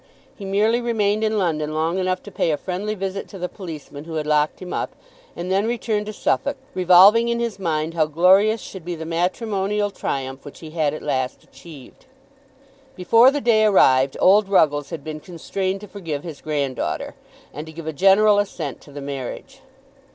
[0.35, 4.05] He merely remained in London long enough to pay a friendly visit to the policeman
[4.05, 4.95] who had locked him up,
[5.35, 9.91] and then returned to Suffolk, revolving in his mind how glorious should be the matrimonial
[9.91, 12.07] triumph which he had at last achieved.
[12.95, 17.13] Before the day arrived, old Ruggles had been constrained to forgive his granddaughter,
[17.53, 19.61] and to give a general assent to the marriage.